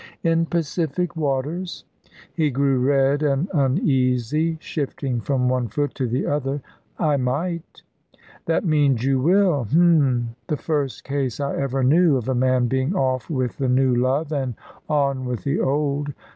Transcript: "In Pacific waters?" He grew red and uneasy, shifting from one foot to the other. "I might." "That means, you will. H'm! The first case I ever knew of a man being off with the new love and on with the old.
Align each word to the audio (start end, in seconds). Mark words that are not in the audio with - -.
"In 0.23 0.47
Pacific 0.47 1.15
waters?" 1.15 1.83
He 2.33 2.49
grew 2.49 2.79
red 2.79 3.21
and 3.21 3.47
uneasy, 3.53 4.57
shifting 4.59 5.21
from 5.21 5.47
one 5.47 5.67
foot 5.67 5.93
to 5.93 6.07
the 6.07 6.25
other. 6.25 6.63
"I 6.97 7.17
might." 7.17 7.83
"That 8.47 8.65
means, 8.65 9.03
you 9.03 9.19
will. 9.19 9.67
H'm! 9.69 10.35
The 10.47 10.57
first 10.57 11.03
case 11.03 11.39
I 11.39 11.55
ever 11.55 11.83
knew 11.83 12.17
of 12.17 12.27
a 12.27 12.33
man 12.33 12.65
being 12.65 12.95
off 12.95 13.29
with 13.29 13.59
the 13.59 13.69
new 13.69 13.93
love 13.95 14.31
and 14.33 14.55
on 14.89 15.23
with 15.25 15.43
the 15.43 15.59
old. 15.59 16.13